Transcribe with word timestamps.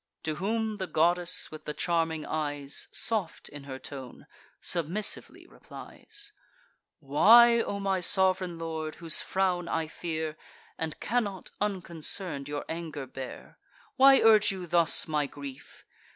To 0.23 0.37
whom 0.37 0.77
the 0.77 0.87
goddess 0.87 1.51
with 1.51 1.65
the 1.65 1.75
charming 1.75 2.25
eyes, 2.25 2.87
Soft 2.91 3.47
in 3.49 3.65
her 3.65 3.77
tone, 3.77 4.25
submissively 4.59 5.45
replies: 5.45 6.31
"Why, 6.97 7.61
O 7.61 7.79
my 7.79 7.99
sov'reign 7.99 8.57
lord, 8.57 8.95
whose 8.95 9.21
frown 9.21 9.67
I 9.67 9.85
fear, 9.85 10.37
And 10.75 10.99
cannot, 10.99 11.51
unconcern'd, 11.61 12.47
your 12.49 12.65
anger 12.67 13.05
bear; 13.05 13.59
Why 13.95 14.19
urge 14.19 14.51
you 14.51 14.65
thus 14.65 15.07
my 15.07 15.27
grief? 15.27 15.85